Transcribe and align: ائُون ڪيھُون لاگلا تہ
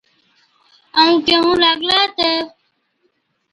ائُون 0.99 1.13
ڪيھُون 1.25 1.57
لاگلا 1.63 1.99
تہ 2.17 2.29